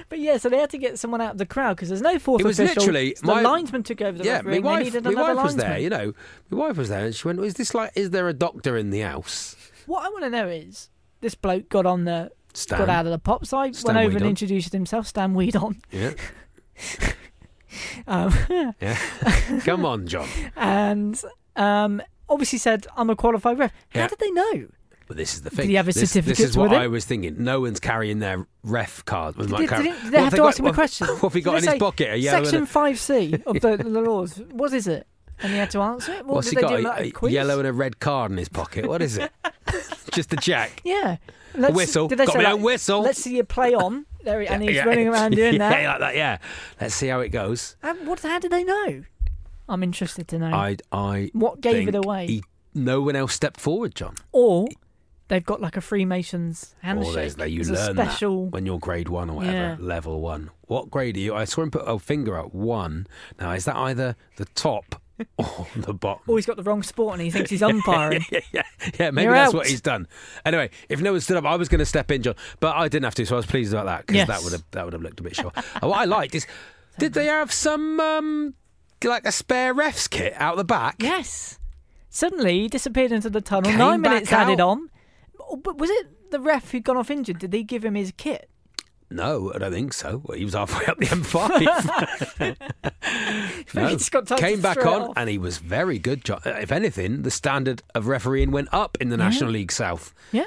[0.09, 2.19] But yeah, so they had to get someone out of the crowd because there's no
[2.19, 2.83] fourth It was official.
[2.83, 4.61] literally So my- the linesman took over the yeah, referee.
[4.61, 5.57] my wife, my wife was linesman.
[5.59, 6.13] there, you know.
[6.51, 8.91] My wife was there and she went, Is this like, is there a doctor in
[8.91, 9.57] the house?
[9.87, 12.79] What I want to know is this bloke got on the Stan.
[12.79, 15.83] got out of the pop side, Stan went over and introduced himself, Stan Whedon.
[15.91, 16.13] Yeah.
[18.07, 18.33] Um,
[18.81, 18.97] Yeah.
[19.65, 20.29] Come on, John.
[20.57, 21.21] and
[21.57, 24.07] um, obviously said, "I'm a qualified ref." How Yeah.
[24.09, 24.67] did they know?
[25.07, 25.65] But this is the thing.
[25.65, 27.37] Did he have his this, This is what I was thinking.
[27.39, 29.37] No one's carrying their ref card.
[29.37, 29.83] With Did my they, card.
[29.85, 31.07] did they, did they have to got- ask him a question?
[31.09, 32.09] What have he got in his pocket?
[32.11, 34.41] A yellow Section and a, five C of the, the laws.
[34.51, 35.07] What is it?
[35.41, 36.25] And he had to answer it.
[36.25, 36.77] What what's did he they got?
[36.77, 36.83] do?
[36.83, 38.87] A, Like a a yellow and a red card in his pocket.
[38.87, 39.31] What is it?
[40.13, 40.81] Just a check.
[40.85, 41.17] Yeah.
[41.55, 42.09] Let's- whistle.
[42.09, 43.03] Did they Got say, my like, own whistle.
[43.03, 44.07] Let's see you play on.
[44.23, 44.85] There, he- and he's Yeah.
[44.87, 45.85] running around doing yeah, that.
[45.87, 46.17] like that.
[46.17, 46.39] Yeah.
[46.81, 47.77] Let's see how it goes.
[47.83, 48.21] And what?
[48.23, 49.05] How did they know?
[49.69, 50.53] I'm interested to know.
[50.55, 51.31] I, I.
[51.33, 52.27] What gave it away?
[52.27, 52.43] He,
[52.75, 54.15] no one else stepped forward, John.
[54.33, 54.67] or
[55.29, 57.39] they've got like a Freemasons handshake.
[57.39, 58.45] Or you It's learn special.
[58.47, 59.77] that when you're grade one or whatever, Yeah.
[59.79, 60.51] level one.
[60.63, 61.35] What grade are you?
[61.35, 63.07] I saw him put a finger up one.
[63.41, 65.01] Now is that either the top
[65.39, 66.23] or the bottom?
[66.29, 68.25] Oh, he's got the wrong sport and he thinks he's umpiring.
[68.31, 68.63] yeah, yeah,
[68.99, 69.11] yeah.
[69.13, 69.59] Maybe You're that's out.
[69.59, 70.07] what he's done.
[70.45, 72.89] Anyway, if no one stood up, I was going to step in, John, but I
[72.89, 74.29] didn't have to, so I was pleased about that because Yes.
[74.29, 75.55] that would have that would have looked a bit short.
[75.81, 76.47] What I liked is,
[76.99, 78.55] did they have some um,
[79.11, 80.97] like a spare refs kit out the back?
[80.99, 81.59] yes.
[82.11, 83.71] Suddenly he disappeared into the tunnel.
[83.71, 84.89] Came Nine minutes added on.
[85.41, 87.41] Oh, But was it the ref who'd gone off injured?
[87.41, 88.49] Did they give him his kit?
[89.11, 90.23] No, I don't think so.
[90.25, 92.57] Well, he was halfway up the M5.
[93.75, 96.23] Maybe he's got time Came back on, and he was very good.
[96.47, 100.15] If anything, the standard of refereeing went up in the National League South.
[100.33, 100.45] Yeah.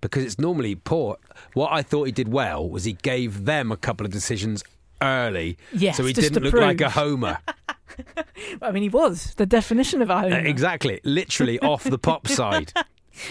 [0.00, 1.16] because it's normally poor.
[1.54, 4.62] What I thought he did well was he gave them a couple of decisions
[5.02, 7.38] early, Yes, so he just didn't look like a homer.
[8.62, 10.38] I mean, he was the definition of a Uh, homer.
[10.38, 12.72] exactly, literally off the pop side.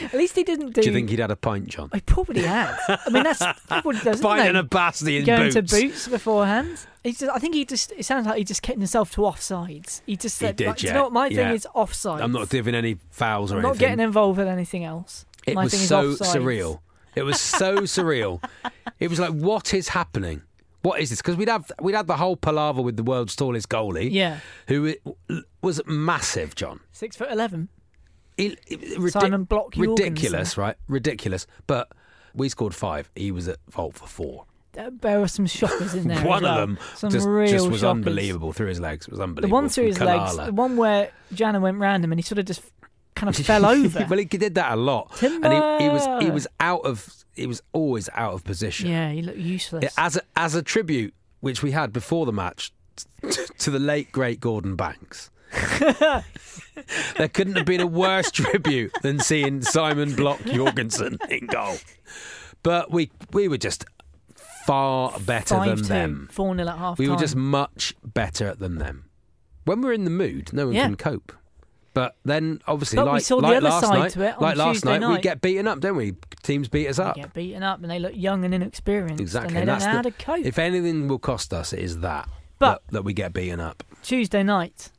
[0.03, 0.81] At least he didn't do.
[0.81, 1.91] Do you think he'd had a pint, John?
[1.93, 2.75] He probably had.
[2.89, 3.39] I mean, that's
[3.69, 4.19] he does.
[4.19, 5.71] Pint isn't and a basti in Going boots.
[5.71, 6.79] to boots beforehand.
[7.03, 7.91] He's just, I think he just.
[7.91, 10.01] It sounds like he just kept himself to offsides.
[10.07, 11.35] He just He said, did, like, "Do yeah, you know what my yeah.
[11.37, 12.21] thing is offside.
[12.21, 15.25] I'm not giving any fouls or I'm not getting involved with anything else.
[15.45, 16.35] It my was thing is so offsides.
[16.35, 16.79] surreal.
[17.13, 18.43] It was so surreal.
[18.99, 20.41] It was like, what is happening?
[20.85, 21.19] What is this?
[21.19, 24.93] Because we'd have we'd had the whole palaver with the world's tallest goalie, Yeah, who
[25.61, 26.79] was massive, John.
[26.91, 27.69] six foot eleven.
[28.37, 30.75] Ridic- Simon Block ridiculous, right?
[30.87, 31.47] Ridiculous.
[31.67, 31.91] But
[32.33, 33.09] we scored five.
[33.15, 34.45] He was at fault for four.
[34.73, 36.21] There were some shockers in there.
[36.25, 36.67] One as of well.
[36.67, 37.83] them some just, real just was shockers.
[37.83, 39.07] unbelievable through his legs.
[39.07, 39.55] It was The unbelievable.
[39.61, 42.61] one through his legs, the one where Jana went random and he sort of just
[43.15, 44.05] kind of fell over.
[44.09, 47.07] well, he did that a lot, and he, he was he uh, was out of
[47.33, 48.87] he was always out of position.
[48.89, 49.93] yeah, he looked useless.
[49.97, 52.71] As a, as a tribute, which we had before the match,
[53.59, 55.29] to the late great Gordon Banks.
[57.17, 61.77] there couldn't have been a worse tribute than seeing Simon Block Jorgensen in goal.
[62.63, 63.85] But we we were just
[64.65, 66.29] far better Five than two, them.
[66.31, 69.05] four 0 at half We were just much better than them.
[69.65, 70.83] When we're in the mood, no one Yeah.
[70.85, 71.33] can cope.
[71.95, 74.57] But then, obviously, But we like, saw the other last side night, to it like
[74.57, 76.13] last Tuesday night, we get beaten up, don't we?
[76.43, 77.15] Teams beat us up.
[77.15, 79.21] get beaten up and they look young and inexperienced.
[79.21, 79.47] Exactly.
[79.47, 80.45] And they don't that's know how to cope.
[80.45, 82.27] If anything will cost us, it is that.
[82.59, 83.81] But- that, that we get beaten up.
[84.03, 84.91] Tuesday night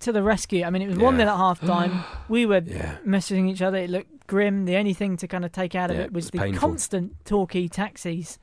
[0.00, 0.64] to the rescue.
[0.64, 1.24] I mean, it was one Yeah.
[1.24, 2.04] 0 at half time.
[2.28, 2.96] we were Yeah.
[3.06, 3.78] messaging each other.
[3.78, 4.64] It looked grim.
[4.64, 6.68] The only thing to kind of take out of Yeah, it was it the painful.
[6.68, 8.38] constant Torquay taxis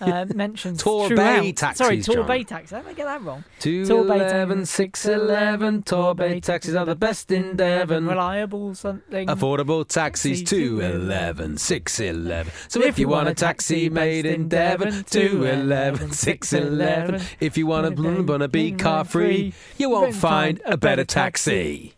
[0.00, 1.98] uh, mentioned Torbay taxis, Sorry.
[1.98, 2.70] Torbay taxis.
[2.72, 3.44] How did I get that wrong?
[3.58, 5.82] Two Torbay eleven, taxis, six eleven.
[5.82, 8.06] Torbay taxis are the best in Devon.
[8.06, 9.28] Reliable something.
[9.28, 12.52] Affordable taxis, Taxi, 211, 611.
[12.68, 17.20] So if you want a taxi made in Devon, 211, 611.
[17.40, 21.94] If you want to wanna be car free, you won't find a better taxi.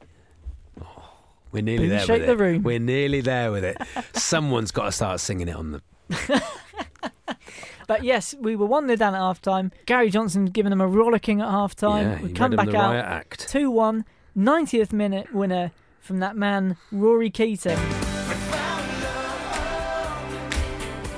[1.54, 2.38] We're nearly Boom, there shake with the it.
[2.46, 2.62] room.
[2.64, 3.78] We're nearly there with it.
[4.12, 6.42] Someone's got to start singing it on the.
[7.86, 9.70] But yes, we were 1 0 down at half time.
[9.84, 12.12] Gary Johnson giving them a rollicking at half time.
[12.12, 13.48] Yeah, we he come read 'em back the out riot act.
[13.50, 17.78] 2 1, 90th minute winner from that man, Rory Keating.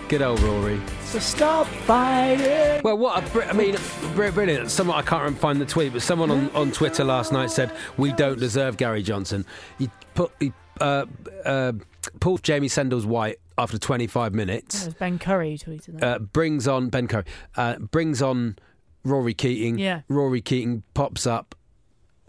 [0.08, 0.80] Good old Rory.
[1.16, 2.82] So stop fighting.
[2.84, 3.74] Well, what a br- I mean,
[4.14, 4.70] br- brilliant.
[4.70, 7.72] Someone I can't remember find the tweet, but someone on, on Twitter last night said
[7.96, 9.46] we don't deserve Gary Johnson.
[9.78, 11.06] He put he uh,
[11.46, 11.72] uh,
[12.20, 14.84] pulled Jamie Sendles White after 25 That minutes.
[14.84, 16.04] was Ben Curry tweeted that.
[16.04, 17.24] Uh, brings on Ben Curry.
[17.56, 18.56] Uh, brings on
[19.02, 19.78] Rory Keating.
[19.78, 20.02] Yeah.
[20.10, 21.54] Rory Keating pops up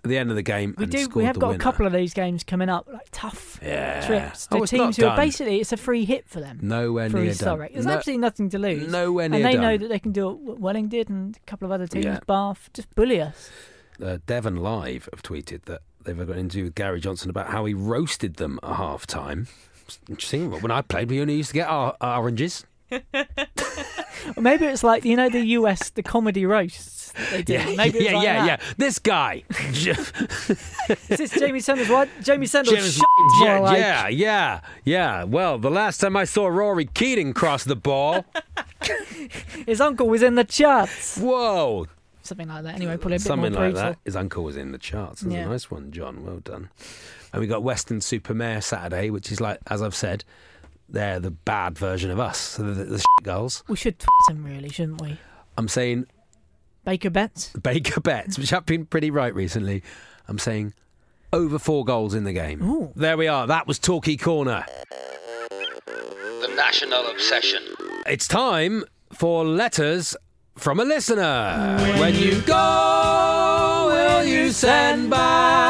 [0.03, 0.73] at the end of the game.
[0.77, 0.99] we and do.
[0.99, 1.59] scored We have got winner.
[1.59, 4.05] a couple of these games coming up, like tough Yeah.
[4.05, 4.47] trips.
[4.51, 6.59] Oh, The it's teams who are basically it's a free hit for them.
[6.61, 7.59] Nowhere near done.
[7.73, 8.91] There's No- absolutely nothing to lose.
[8.91, 9.61] Nowhere near and they done.
[9.61, 12.19] know that they can do what Welling did, and a couple of other teams, Yeah.
[12.27, 13.49] Bath, just bully us.
[14.03, 17.65] uh, Devon Live have tweeted that they've got an interview with Gary Johnson about how
[17.65, 19.47] he roasted them at half time.
[20.09, 20.51] Interesting.
[20.51, 22.65] When I played, we only used to get our oranges.
[24.37, 27.53] Maybe it's like you know the US the comedy roasts that they do.
[27.53, 28.59] Yeah, maybe yeah, like yeah, that.
[28.61, 28.73] yeah.
[28.77, 29.43] This guy.
[29.69, 31.89] Is this Jamie Sanders?
[31.89, 32.09] What?
[32.21, 32.73] Jamie Sanders?
[32.73, 33.01] James-
[33.41, 33.77] yeah, like.
[33.77, 35.23] yeah, yeah, yeah.
[35.23, 38.25] Well, the last time I saw Rory Keating cross the ball,
[39.65, 41.17] His uncle was in the charts.
[41.17, 41.87] whoa,
[42.23, 42.75] Something like that.
[42.75, 43.91] Anyway, probably a bit something more like brutal.
[43.91, 43.99] that.
[44.05, 45.21] His uncle was in the charts.
[45.21, 45.45] That's Yeah.
[45.45, 46.25] a nice one, John.
[46.25, 46.69] Well done.
[47.33, 50.23] And we got Weston-super-Mare Saturday, which is like, as I've said,
[50.89, 52.37] they're the bad version of us.
[52.37, 53.63] So the, the shit girls.
[53.67, 55.17] We should tweet them really, shouldn't we?
[55.57, 56.07] I'm saying
[56.85, 57.49] Baker bets.
[57.61, 59.83] Baker bets, which have been pretty right recently.
[60.27, 60.73] I'm saying
[61.33, 62.61] over four goals in the game.
[62.63, 62.91] Ooh.
[62.95, 63.47] There we are.
[63.47, 64.65] That was Talkie Corner.
[65.49, 67.63] The National Obsession.
[68.05, 70.15] It's time for letters
[70.55, 71.77] from a listener.
[71.99, 75.66] When you go, will you send back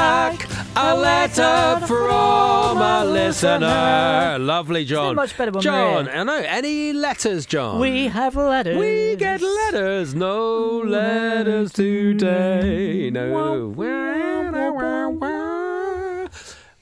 [0.79, 4.37] a letter from a listener?
[4.39, 5.15] Lovely, John.
[5.15, 6.07] much better we're John.
[6.07, 6.37] I know.
[6.37, 7.79] Uh, any letters, John?
[7.79, 8.77] We have letters.
[8.77, 10.13] We get letters.
[10.13, 13.09] No letters today.
[13.09, 13.73] No.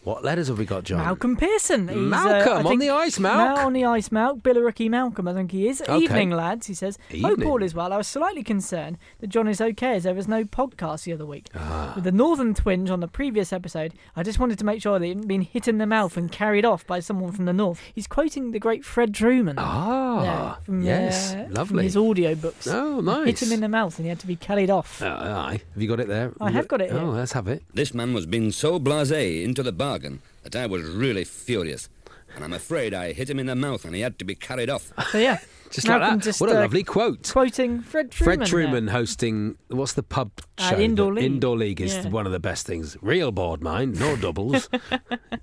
[0.06, 1.00] What letters have we got, John?
[1.00, 1.88] Malcolm Pearson.
[1.88, 3.36] He's, uh, Malcolm, I on the ice, Malc.
[3.38, 4.42] Now on the ice, Malc.
[4.44, 5.82] Billericay Malcolm, I think he is.
[5.82, 5.98] Okay.
[5.98, 7.00] Evening, lads, he says.
[7.10, 7.48] Hope Evening.
[7.50, 7.92] all is well.
[7.92, 11.26] I was slightly concerned that John is okay as there was no podcast the other
[11.26, 11.48] week.
[11.56, 11.94] Ah.
[11.96, 15.04] With the northern twinge on the previous episode, I just wanted to make sure that
[15.06, 17.82] he hadn't been hit in the mouth and carried off by someone from the north.
[17.96, 19.56] He's quoting the great Fred Trueman.
[19.58, 21.84] Ah, Yeah, from, yes, uh, from lovely.
[21.86, 22.68] his audio books.
[22.68, 23.26] Oh, nice.
[23.40, 25.02] Hit him in the mouth and he had to be carried off.
[25.02, 25.62] Uh, aye.
[25.74, 26.32] Have you got it there?
[26.40, 27.00] I have got it here.
[27.02, 27.64] Oh, let's have it.
[27.74, 31.88] This man was being so blasé into the bargain that I was really furious.
[32.36, 34.70] And I'm afraid I hit him in the mouth and he had to be carried
[34.70, 34.92] off.
[35.12, 35.38] So yeah,
[35.72, 36.24] Just Malcolm like that.
[36.26, 37.30] just, what a uh, lovely quote.
[37.32, 38.24] quoting Fred Trueman.
[38.26, 40.78] Fred Trueman hosting what's the pub Uh, show?
[40.78, 41.26] Indoor The League.
[41.26, 42.10] Indoor League is Yeah.
[42.10, 42.98] one of the best things.
[43.02, 44.68] Real board, mind, no doubles.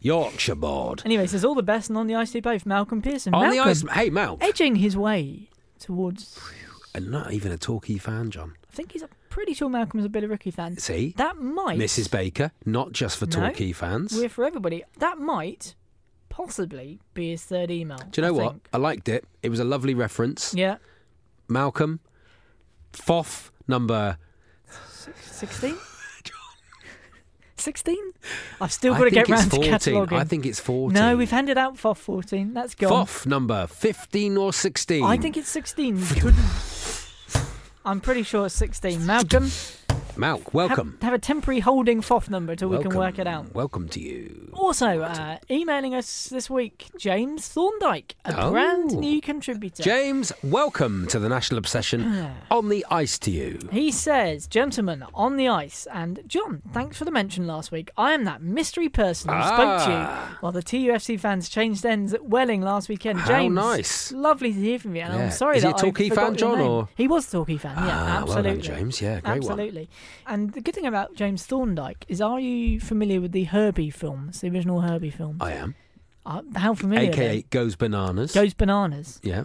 [0.01, 1.01] Yorkshire board.
[1.07, 3.33] Anyway, says all the best and on the ice to you both, Malcolm Pearson.
[3.35, 6.39] On the ice, hey Mal, edging his way towards.
[6.95, 8.55] And not even a Torquay fan, John.
[8.71, 10.77] I think he's a, pretty sure Malcolm's a bit of rookie fan.
[10.77, 11.15] See?
[11.17, 11.79] That might.
[11.79, 12.11] Mrs.
[12.11, 14.15] Baker, not just for no, Torquay fans.
[14.15, 14.85] We're for everybody.
[14.99, 15.75] That might
[16.29, 17.99] possibly be his third email.
[18.11, 18.53] Do you know I what?
[18.53, 18.69] Think.
[18.75, 19.25] I liked it.
[19.43, 20.55] It was a lovely reference.
[20.55, 20.77] Yeah.
[21.49, 22.01] Malcolm,
[22.93, 24.19] Foff number
[25.19, 25.77] 16?
[27.57, 27.97] 16?
[28.61, 29.63] I've still got to get round 14.
[29.63, 30.19] to cataloguing.
[30.19, 30.93] I think it's 14.
[30.93, 32.53] No, we've handed out FOF 14.
[32.55, 33.07] That's gone.
[33.07, 35.05] FOF number 15 or 16.
[35.05, 35.97] I think it's 16.
[37.85, 39.05] I'm pretty sure it's sixteen.
[39.07, 39.51] Malcolm,
[40.17, 40.99] Malk, have, welcome.
[41.01, 43.55] have a temporary holding FOF number till we can work it out.
[43.55, 44.51] Welcome to you.
[44.53, 48.51] Also, uh, emailing us this week, James Thorndyke, a Oh.
[48.51, 49.83] brand new contributor.
[49.83, 52.29] James, welcome to the National Obsession.
[52.51, 53.59] On the ice to you.
[53.73, 57.91] He says, Gentlemen, on the ice, and John, thanks for the mention last week.
[57.97, 60.29] I am that mystery person who spoke to Ah.
[60.31, 63.21] you while the TUFC fans changed ends at Welling last weekend.
[63.21, 64.13] How James, nice.
[64.13, 65.03] Lovely to hear from you.
[65.03, 65.25] And Yeah.
[65.25, 67.77] I'm sorry Is he that a Torquay fan, John, or- He was a Torquay fan,
[67.77, 68.69] yeah, Ah, well absolutely.
[68.69, 69.01] done, James.
[69.01, 69.37] Yeah, great one.
[69.53, 69.89] absolutely.
[70.27, 74.41] And the good thing about James Thorndike is, are you familiar with the Herbie films,
[74.41, 75.39] the original Herbie films?
[75.41, 75.75] I am.
[76.25, 77.11] Uh, how familiar?
[77.11, 77.43] are AKA they?
[77.51, 78.33] Goes Bananas.
[78.33, 79.21] Goes Bananas.
[79.23, 79.45] Yeah.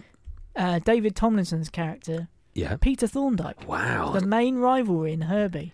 [0.54, 2.76] Uh, David Tomlinson's character, Yeah.
[2.80, 3.68] Peter Thorndyke.
[3.68, 4.10] Wow.
[4.12, 5.72] The main rivalry in Herbie.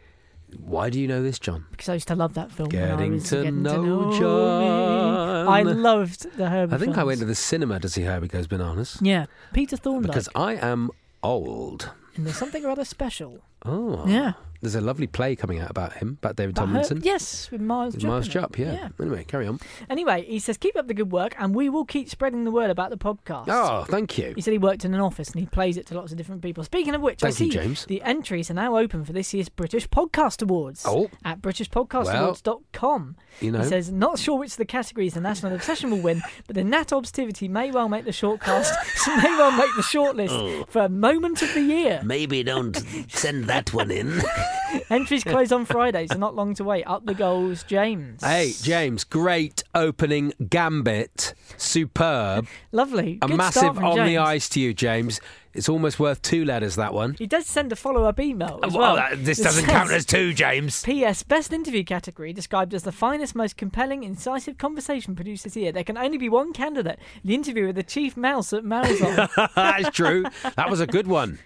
[0.58, 1.66] Why do you know this, John?
[1.72, 2.68] Because I used to love that film.
[2.68, 4.18] Getting to getting know me.
[4.18, 5.48] John.
[5.48, 8.46] I loved the Herbie I think I went to the cinema to see Herbie Goes
[8.46, 8.98] Bananas.
[9.00, 10.12] Yeah, Peter Thorndyke.
[10.12, 10.90] Because I am
[11.22, 11.90] old.
[12.14, 13.40] and there's something rather special.
[13.64, 14.06] Oh.
[14.06, 14.34] Yeah.
[14.64, 17.00] There's a lovely play coming out about him, about David About Her- Tomlinson.
[17.04, 18.08] yes, with Miles Jupp.
[18.08, 18.32] Miles in.
[18.32, 18.88] Jupp, yeah.
[19.00, 19.60] Anyway, carry on.
[19.90, 22.70] Anyway, he says, keep up the good work and we will keep spreading the word
[22.70, 23.44] about the podcast.
[23.48, 24.32] Oh, thank you.
[24.34, 26.42] He said he worked in an office and he plays it to lots of different
[26.42, 26.64] people.
[26.64, 27.84] Speaking of which, I Thank you, see James.
[27.86, 31.10] the entries are now open for this year's British Podcast Awards Oh.
[31.24, 33.16] at britishpodcastawards.com.
[33.40, 33.58] You know.
[33.60, 36.64] He says, not sure which of the categories the National Obsession will win, but the
[36.64, 38.72] Nat Obstivity may well make the shortcast,
[39.22, 40.64] may well make the shortlist Oh.
[40.68, 42.00] for Moment of the Year.
[42.04, 42.76] Maybe don't
[43.08, 44.22] send that one in.
[44.90, 46.84] Entries close on Friday, so not long to wait.
[46.84, 48.22] Up the Gulls, James.
[48.22, 51.34] Hey, James, great opening gambit.
[51.56, 52.46] Superb.
[52.72, 53.18] Lovely.
[53.22, 55.20] A Good massive on the ice to you, James.
[55.52, 57.14] It's almost worth two letters, that one.
[57.16, 58.96] He does send a follow-up email as Oh, well.
[58.96, 60.82] that- uh, this doesn't count as two, James.
[60.82, 61.22] P.S.
[61.22, 65.70] Best interview category described as the finest, most compelling, incisive conversation produced this year.
[65.70, 69.28] There can only be one candidate: the interview with the chief mouse at Mousehole.
[69.54, 70.24] That's true.
[70.56, 71.38] That was a good one.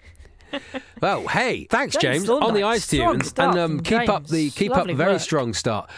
[1.01, 2.29] Well, hey, thanks, James James.
[2.29, 5.13] On the ice to you, and, and um, keep up the keep Lovely up very
[5.13, 5.21] work.
[5.21, 5.89] strong start.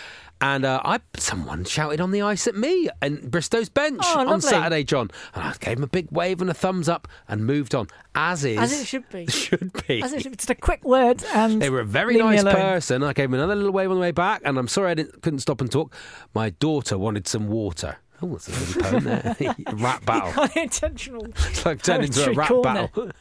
[0.44, 4.28] And uh, I someone shouted on the ice at me and Bristow's bench Oh, on
[4.28, 4.50] lovely.
[4.50, 7.76] Saturday, John, and I gave him a big wave and a thumbs up and moved
[7.76, 9.26] on, as is As it should be.
[9.30, 10.02] should be.
[10.02, 10.38] As it should be.
[10.38, 12.56] Just a quick word, and They were a very leave me nice alone.
[12.56, 13.04] person.
[13.04, 15.22] I gave him another little wave on the way back, and I'm sorry I didn't,
[15.22, 15.94] couldn't stop and talk.
[16.34, 17.98] My daughter wanted some water.
[18.21, 19.55] Oh, that's a little poem there.
[19.73, 20.43] rap battle.
[20.55, 21.25] Unintentional.
[21.25, 22.88] It's like turned into a rap corner.
[22.88, 23.12] battle.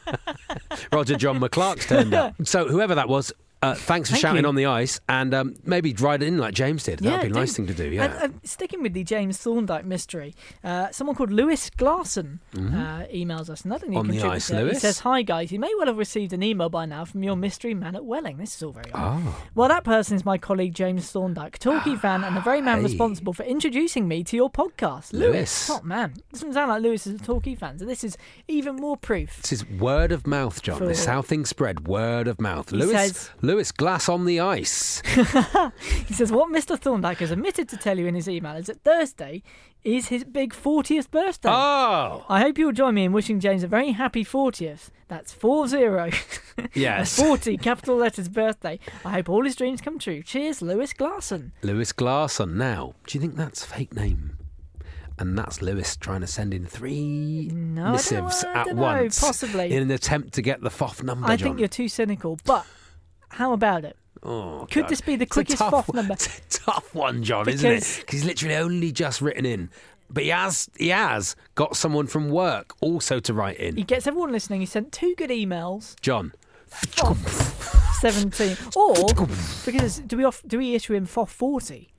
[0.91, 2.35] Roger John McClark's turned up.
[2.43, 4.49] So whoever that was, uh, thanks for Thank shouting you.
[4.49, 6.99] on the ice, and um, maybe ride it in like James did.
[6.99, 7.87] That'd Yeah, be a nice thing to do.
[7.89, 8.05] Yeah.
[8.23, 13.49] And, uh, sticking with the James Thorndike mystery, uh, someone called Lewis Glasson uh, emails
[13.49, 13.63] us.
[13.65, 14.09] Another new Mm-hmm.
[14.11, 14.81] On the ice, He Lewis.
[14.81, 17.73] says, "Hi guys, you may well have received an email by now from your mystery
[17.75, 18.37] man at Welling.
[18.37, 19.21] This is all very odd.
[19.25, 19.41] oh.
[19.53, 22.83] Well, that person is my colleague James Thorndike, Torquay fan, and the very man Hey.
[22.85, 25.13] responsible for introducing me to your podcast.
[25.13, 25.67] Lewis.
[25.67, 26.13] top man.
[26.33, 29.41] Doesn't sound like Lewis is a Torquay fan, so this is even more proof.
[29.41, 30.79] This is word of mouth, John.
[30.85, 31.87] This is how things spread.
[31.87, 32.69] Word of mouth.
[32.71, 35.01] He Lewis, says- Lewis Glass on the ice.
[36.07, 36.77] He says, What Mr.
[36.79, 39.43] Thorndike has omitted to tell you in his email is that Thursday
[39.83, 41.49] is his big 40th birthday.
[41.49, 44.89] oh, I hope you'll join me in wishing James a very happy 40th.
[45.07, 46.11] That's 40.
[46.73, 47.17] yes.
[47.19, 48.79] 40 capital letters birthday.
[49.05, 50.21] I hope all his dreams come true.
[50.23, 51.51] Cheers, Lewis Glasson.
[51.63, 52.53] Lewis Glasson.
[52.53, 54.37] Now, do you think that's a fake name?
[55.19, 58.75] And that's Lewis trying to send in three No, I don't missives I at don't
[58.77, 59.71] know, once, possibly.
[59.71, 61.27] in an attempt to get the FOF number.
[61.27, 61.49] I John.
[61.49, 62.65] think you're too cynical, but
[63.31, 63.95] how about it?
[64.23, 64.89] Oh, Could God.
[64.91, 66.13] this be the It's quickest tough FOF number?
[66.19, 67.75] It's a tough one, John, isn't it?
[67.75, 69.69] Because- Because he's literally only just written in.
[70.09, 73.77] But he has, he has got someone from work also to write in.
[73.77, 74.59] He gets everyone listening.
[74.59, 75.99] He sent two good emails.
[76.01, 76.33] John.
[78.01, 78.57] 17.
[78.75, 78.95] Or,
[79.65, 81.89] because do we off, do we issue him FOF 40?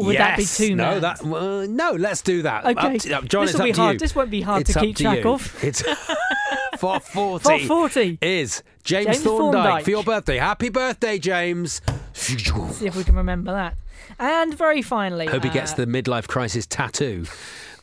[0.00, 0.56] Or would that be Yes.
[0.56, 1.02] too no, mad?
[1.02, 1.92] that uh, no.
[1.92, 2.64] Let's do that.
[2.64, 2.94] Okay.
[2.94, 3.92] Up to- uh, John, This will be hard.
[3.94, 3.98] You.
[3.98, 5.30] This won't be hard It's to keep track you.
[5.30, 5.58] of.
[5.64, 5.82] It's
[6.78, 7.44] for forty.
[7.44, 8.18] FOF 40.
[8.22, 9.84] is James, James Thorndike, Thorndike.
[9.84, 10.38] for your birthday.
[10.38, 11.82] Happy birthday, James.
[12.14, 12.36] See
[12.86, 13.76] if we can remember that.
[14.18, 17.24] And very finally, Hope he gets uh, the midlife crisis tattoo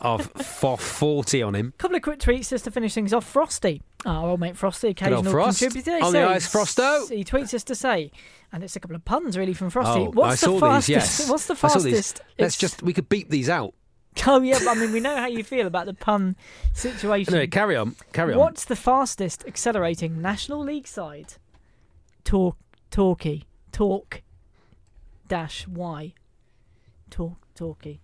[0.02, 1.74] of for forty on him.
[1.76, 3.26] A couple of quick tweets just to finish things off.
[3.26, 5.60] Frosty, our old mate Frosty, occasional Frost.
[5.60, 7.10] contributor, On the ice, Frosto.
[7.10, 8.12] He tweets us to say,
[8.52, 10.02] and it's a couple of puns really from Frosty.
[10.02, 10.88] Oh, What's I the saw fastest?
[10.88, 10.96] these.
[10.96, 11.96] Yes, What's the I saw these.
[11.96, 12.22] fastest?
[12.40, 13.74] Let's It's- just we could beep these out.
[14.26, 16.36] Oh yeah, but I mean we know how you feel about the pun
[16.74, 17.34] situation.
[17.36, 17.96] Anyway, carry on.
[18.14, 18.40] Carry on.
[18.40, 21.36] What's the fastest accelerating National League side?
[22.24, 22.58] Talk,
[22.90, 24.24] Torquay, talk,
[25.28, 26.14] dash y,
[27.12, 28.00] talk, Torquay.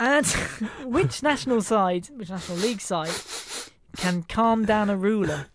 [0.00, 0.26] And
[0.84, 3.12] which national side, which National League side,
[3.98, 5.46] can calm down a ruler?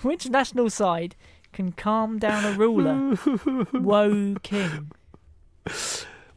[0.00, 1.14] which national side
[1.52, 3.18] can calm down a ruler?
[3.74, 4.90] Woe King.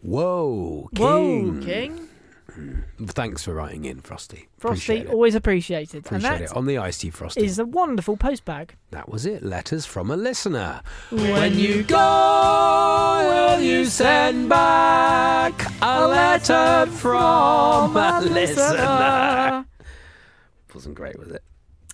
[0.02, 1.56] Whoa, King.
[1.56, 2.10] Whoa King.
[2.58, 2.84] Mm.
[3.12, 4.48] Thanks for writing in, Frosty.
[4.58, 5.12] Frosty, Appreciate it.
[5.14, 6.06] always appreciated.
[6.06, 6.48] Appreciate and it.
[6.50, 7.44] that On the you, Frosty.
[7.46, 8.72] is a wonderful postbag.
[8.92, 9.44] That was it.
[9.44, 10.82] Letters from a listener.
[11.10, 19.66] When you go, will you send back a letter from a listener?
[20.74, 21.44] Wasn't great, was it?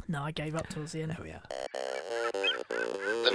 [0.07, 1.15] No, I gave up towards the end.
[1.19, 1.39] Oh, yeah.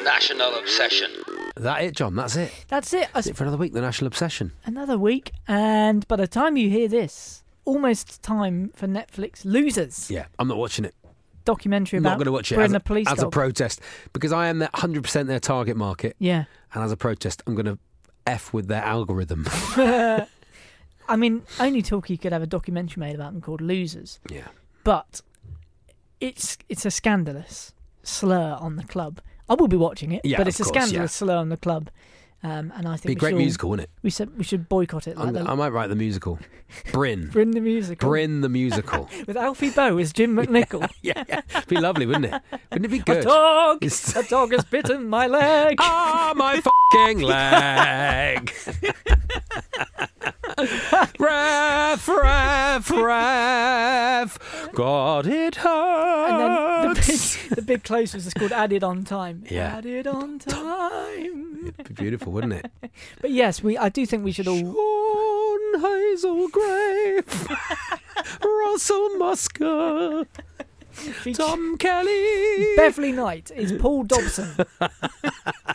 [0.06, 1.10] National Obsession.
[1.56, 2.14] That it, John?
[2.14, 2.52] That's it.
[2.68, 3.08] That's it.
[3.12, 3.72] That's it for another week.
[3.72, 4.52] The National Obsession.
[4.64, 10.08] Another week, and by the time you hear this, almost time for Netflix losers.
[10.08, 10.94] Yeah, I'm not watching it.
[11.44, 12.10] documentary about.
[12.10, 13.80] not going to watch it Britain, as, a a, police as a protest
[14.12, 16.14] because I am 100% their target market.
[16.20, 16.44] Yeah.
[16.72, 17.78] And as a protest, I'm going to
[18.28, 19.44] F with their algorithm.
[21.08, 24.20] I mean, only Torquay could have a documentary made about them called Losers.
[24.30, 24.48] Yeah.
[24.84, 25.20] But
[26.20, 27.72] it's it's a scandalous
[28.04, 29.20] slur on the club.
[29.48, 31.26] I will be watching it, Yeah, but it's a course, scandalous yeah.
[31.26, 31.88] slur on the club.
[32.42, 33.90] Um, and I think Be a great should all- musical, wouldn't it?
[34.02, 35.16] We said we should boycott it.
[35.16, 36.38] Like the, I might write the musical.
[36.92, 37.28] Bryn.
[37.28, 38.08] Bryn the musical.
[38.08, 39.08] Bryn the musical.
[39.26, 40.88] with Alfie Boe as Jim McNichol.
[41.02, 41.40] yeah, yeah.
[41.56, 42.42] It'd Be lovely, wouldn't it?
[42.70, 43.18] Wouldn't it be good?
[43.18, 45.76] A dog, a dog has bitten my leg.
[45.80, 48.52] Ah, my fucking leg.
[51.18, 54.38] ref, ref, ref.
[54.72, 57.35] Got it And then the hurts.
[57.56, 59.42] The big close was called Added on Time.
[59.50, 59.78] Yeah.
[59.78, 61.72] Added on Time.
[61.78, 62.70] It'd be beautiful, wouldn't it?
[63.20, 63.76] But yes, we.
[63.78, 64.58] I do think we should all.
[64.58, 67.48] Sean Haslegrave,
[68.44, 70.26] Russell Musker,
[71.34, 72.76] Tom Kelly.
[72.76, 74.50] Beverly Knight is Paul Dobson.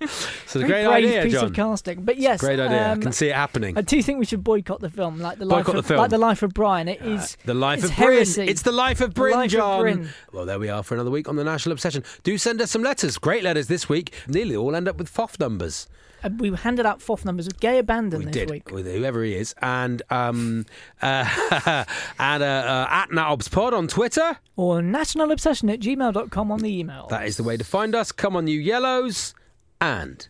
[0.00, 1.44] It's a great brave idea, piece John.
[1.44, 2.02] of casting.
[2.02, 2.88] But yes, Great idea.
[2.88, 3.76] I um, can see it happening.
[3.76, 5.98] I do think we should boycott the film, like the life of the film.
[6.00, 6.88] like the life of Brian.
[6.88, 8.26] It is The life of Bryn.
[8.48, 9.80] It's the life of Bryn, life of John.
[9.82, 10.08] Bryn.
[10.32, 12.02] Well, there we are for another week on the National Obsession.
[12.22, 13.18] Do send us some letters.
[13.18, 14.14] Great letters this week.
[14.26, 15.86] Nearly all end up with FOF numbers.
[16.22, 18.70] Uh, we handed out FOF numbers with Gay Abandon We this did week.
[18.70, 20.66] with whoever he is, and um,
[21.02, 21.24] uh,
[22.18, 24.36] and uh, uh, at NatObsPod on Twitter.
[24.56, 27.06] Or nationalobsession at gmail.com on the email.
[27.08, 28.12] That is the way to find us.
[28.12, 29.34] Come on, you yellows,
[29.80, 30.28] and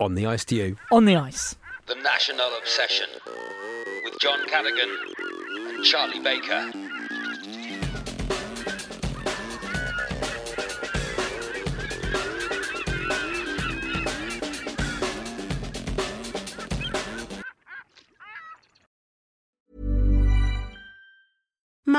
[0.00, 0.76] on the ice to you.
[0.90, 1.56] On the ice.
[1.86, 3.08] The National Obsession
[4.04, 4.90] with John Cadigan
[5.74, 6.72] and Charlie Baker.